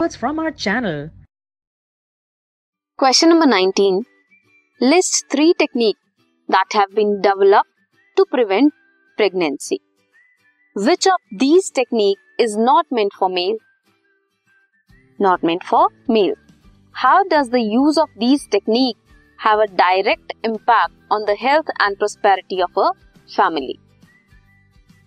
[0.00, 1.10] videos from our channel.
[2.98, 4.04] Question number 19.
[4.80, 6.00] List three techniques
[6.48, 7.68] that have been developed
[8.16, 8.72] to prevent
[9.16, 9.80] pregnancy.
[10.74, 13.56] Which of these techniques is not meant for male?
[15.18, 16.34] Not meant for male.
[16.92, 19.00] How does the use of these techniques
[19.38, 22.92] have a direct impact on the health and prosperity of a
[23.28, 23.78] family?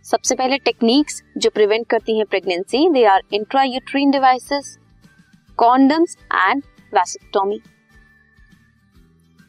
[0.10, 4.78] सबसे पहले techniques जो prevent करती हैं pregnancy they are intrauterine devices
[5.59, 6.63] condoms and
[6.95, 7.61] vasectomy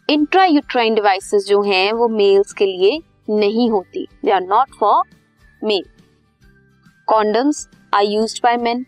[0.09, 5.04] intrauterine devices जो हैं, वो males के लिए नहीं होती। They are not for
[5.62, 5.84] male
[7.08, 8.86] condoms are used by men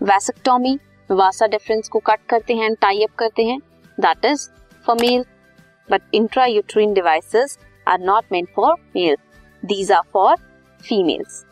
[0.00, 0.78] vasectomy
[1.10, 3.58] vas deferens को कट करते हैं टाई अप करते हैं
[3.98, 4.48] that is
[4.86, 5.24] for male
[5.88, 9.16] but intrauterine devices are not meant for male
[9.62, 10.36] these are for
[10.80, 11.44] females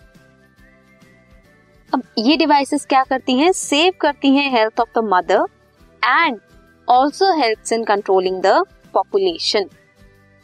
[1.94, 3.52] अब ये devices क्या करती हैं?
[3.52, 5.44] सेव करती हैं health of the mother
[6.02, 6.38] and
[6.88, 9.68] also help in controlling the population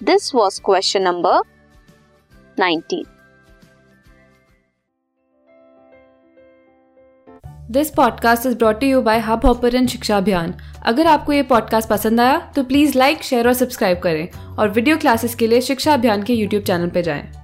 [0.00, 1.40] this was question number
[2.58, 3.04] nineteen
[7.70, 12.38] this podcast is brought you by Hubhopper Shiksha Abhiyan अगर आपको ये पॉडकास्ट पसंद आया
[12.56, 16.34] तो प्लीज़ लाइक शेयर और सब्सक्राइब करें और वीडियो क्लासेस के लिए शिक्षा अभियान के
[16.34, 17.41] यूट्यूब चैनल पर जाएँ।